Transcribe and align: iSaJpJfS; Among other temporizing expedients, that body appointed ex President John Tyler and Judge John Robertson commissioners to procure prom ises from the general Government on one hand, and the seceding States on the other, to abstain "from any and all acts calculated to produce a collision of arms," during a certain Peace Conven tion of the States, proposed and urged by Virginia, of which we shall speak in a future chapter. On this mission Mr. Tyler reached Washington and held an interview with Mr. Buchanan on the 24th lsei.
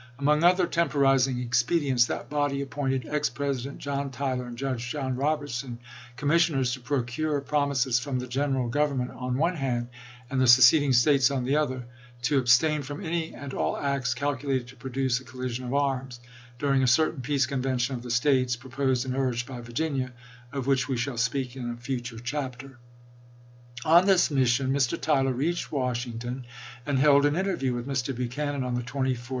iSaJpJfS; 0.15 0.19
Among 0.23 0.43
other 0.43 0.65
temporizing 0.65 1.37
expedients, 1.41 2.07
that 2.07 2.27
body 2.27 2.59
appointed 2.61 3.05
ex 3.07 3.29
President 3.29 3.77
John 3.77 4.09
Tyler 4.09 4.47
and 4.47 4.57
Judge 4.57 4.89
John 4.89 5.15
Robertson 5.15 5.77
commissioners 6.15 6.73
to 6.73 6.79
procure 6.79 7.39
prom 7.39 7.69
ises 7.69 8.01
from 8.01 8.17
the 8.17 8.25
general 8.25 8.67
Government 8.67 9.11
on 9.11 9.37
one 9.37 9.55
hand, 9.57 9.89
and 10.27 10.41
the 10.41 10.47
seceding 10.47 10.91
States 10.91 11.29
on 11.29 11.43
the 11.43 11.55
other, 11.55 11.83
to 12.23 12.39
abstain 12.39 12.81
"from 12.81 13.03
any 13.05 13.35
and 13.35 13.53
all 13.53 13.77
acts 13.77 14.15
calculated 14.15 14.69
to 14.69 14.75
produce 14.75 15.19
a 15.19 15.23
collision 15.23 15.65
of 15.65 15.75
arms," 15.75 16.19
during 16.57 16.81
a 16.81 16.87
certain 16.87 17.21
Peace 17.21 17.45
Conven 17.45 17.79
tion 17.79 17.95
of 17.95 18.01
the 18.01 18.09
States, 18.09 18.55
proposed 18.55 19.05
and 19.05 19.15
urged 19.15 19.45
by 19.45 19.61
Virginia, 19.61 20.13
of 20.51 20.65
which 20.65 20.87
we 20.89 20.97
shall 20.97 21.17
speak 21.19 21.55
in 21.55 21.69
a 21.69 21.77
future 21.77 22.17
chapter. 22.17 22.79
On 23.85 24.07
this 24.07 24.31
mission 24.31 24.73
Mr. 24.73 24.99
Tyler 24.99 25.31
reached 25.31 25.71
Washington 25.71 26.47
and 26.87 26.97
held 26.97 27.23
an 27.23 27.35
interview 27.35 27.75
with 27.75 27.85
Mr. 27.85 28.15
Buchanan 28.15 28.63
on 28.63 28.73
the 28.73 28.81
24th 28.81 29.13
lsei. 29.13 29.27